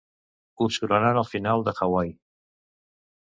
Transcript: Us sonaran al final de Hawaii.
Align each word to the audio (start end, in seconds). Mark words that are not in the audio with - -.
Us 0.65 0.77
sonaran 0.79 1.19
al 1.21 1.27
final 1.33 1.63
de 1.67 1.73
Hawaii. 1.81 2.11